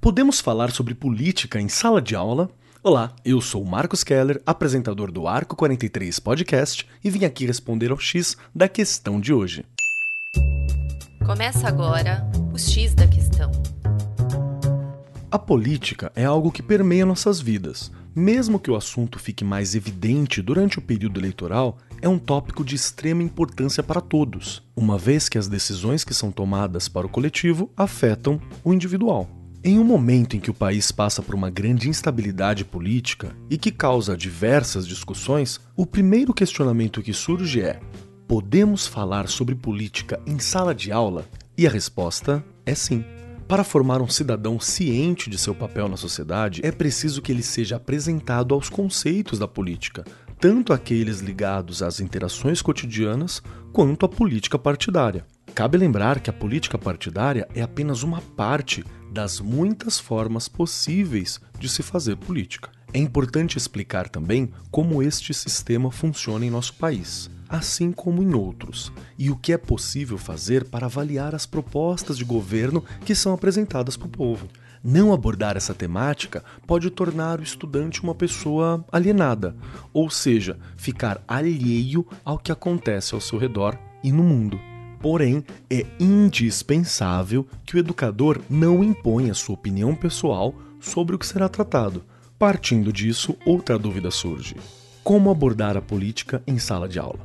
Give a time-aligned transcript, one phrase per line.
[0.00, 2.48] Podemos falar sobre política em sala de aula?
[2.82, 7.98] Olá, eu sou Marcos Keller, apresentador do Arco 43 Podcast, e vim aqui responder ao
[7.98, 9.62] X da questão de hoje.
[11.26, 13.52] Começa agora o X da questão.
[15.30, 17.92] A política é algo que permeia nossas vidas.
[18.16, 22.74] Mesmo que o assunto fique mais evidente durante o período eleitoral, é um tópico de
[22.74, 27.70] extrema importância para todos, uma vez que as decisões que são tomadas para o coletivo
[27.76, 29.39] afetam o individual.
[29.62, 33.70] Em um momento em que o país passa por uma grande instabilidade política e que
[33.70, 37.78] causa diversas discussões, o primeiro questionamento que surge é:
[38.26, 41.26] podemos falar sobre política em sala de aula?
[41.58, 43.04] E a resposta é sim.
[43.46, 47.76] Para formar um cidadão ciente de seu papel na sociedade, é preciso que ele seja
[47.76, 50.06] apresentado aos conceitos da política,
[50.40, 53.42] tanto aqueles ligados às interações cotidianas
[53.74, 55.26] quanto à política partidária.
[55.54, 61.68] Cabe lembrar que a política partidária é apenas uma parte das muitas formas possíveis de
[61.68, 62.70] se fazer política.
[62.92, 68.92] É importante explicar também como este sistema funciona em nosso país, assim como em outros,
[69.18, 73.96] e o que é possível fazer para avaliar as propostas de governo que são apresentadas
[73.96, 74.48] para o povo.
[74.82, 79.54] Não abordar essa temática pode tornar o estudante uma pessoa alienada,
[79.92, 84.69] ou seja, ficar alheio ao que acontece ao seu redor e no mundo.
[85.00, 91.48] Porém, é indispensável que o educador não imponha sua opinião pessoal sobre o que será
[91.48, 92.04] tratado.
[92.38, 94.56] Partindo disso, outra dúvida surge:
[95.02, 97.20] como abordar a política em sala de aula?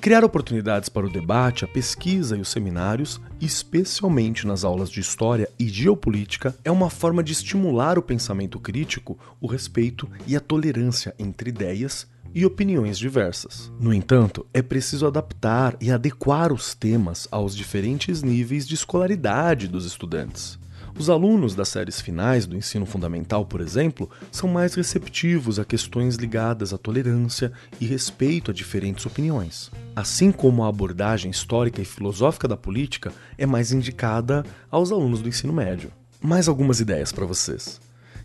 [0.00, 5.48] Criar oportunidades para o debate, a pesquisa e os seminários, especialmente nas aulas de história
[5.58, 11.14] e geopolítica, é uma forma de estimular o pensamento crítico, o respeito e a tolerância
[11.20, 13.70] entre ideias e opiniões diversas.
[13.80, 19.84] No entanto, é preciso adaptar e adequar os temas aos diferentes níveis de escolaridade dos
[19.84, 20.58] estudantes.
[20.98, 26.16] Os alunos das séries finais do ensino fundamental, por exemplo, são mais receptivos a questões
[26.16, 29.70] ligadas à tolerância e respeito a diferentes opiniões.
[29.96, 35.28] Assim como a abordagem histórica e filosófica da política é mais indicada aos alunos do
[35.28, 35.90] ensino médio.
[36.20, 37.80] Mais algumas ideias para vocês.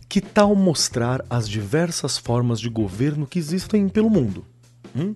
[0.09, 4.45] Que tal mostrar as diversas formas de governo que existem pelo mundo?
[4.95, 5.13] Hum?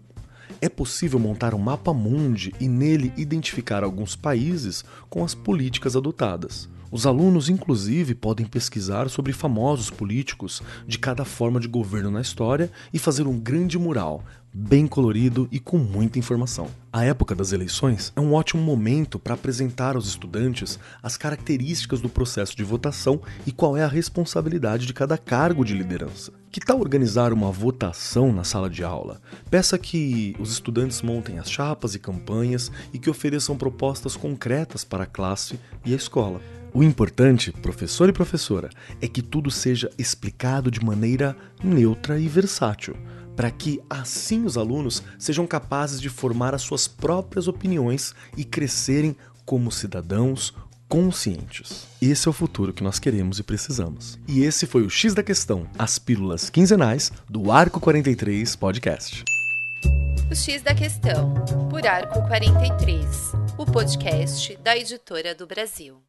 [0.60, 6.68] É possível montar um mapa mundi e nele identificar alguns países com as políticas adotadas.
[6.92, 12.70] Os alunos, inclusive, podem pesquisar sobre famosos políticos de cada forma de governo na história
[12.92, 16.68] e fazer um grande mural, bem colorido e com muita informação.
[16.92, 22.10] A época das eleições é um ótimo momento para apresentar aos estudantes as características do
[22.10, 26.34] processo de votação e qual é a responsabilidade de cada cargo de liderança.
[26.52, 29.22] Que tal organizar uma votação na sala de aula?
[29.50, 35.06] Peça que os estudantes montem as chapas e campanhas e que ofereçam propostas concretas para
[35.06, 36.42] a classe e a escola.
[36.74, 38.70] O importante, professor e professora,
[39.02, 42.96] é que tudo seja explicado de maneira neutra e versátil,
[43.36, 49.18] para que assim os alunos sejam capazes de formar as suas próprias opiniões e crescerem
[49.46, 50.54] como cidadãos
[50.88, 51.88] conscientes.
[52.02, 54.18] Esse é o futuro que nós queremos e precisamos.
[54.28, 59.26] E esse foi o X da Questão, as pílulas quinzenais do Arco 43 Podcast.
[60.30, 61.34] O X da Questão,
[61.70, 63.06] por Arco 43,
[63.58, 66.02] o podcast da editora do Brasil.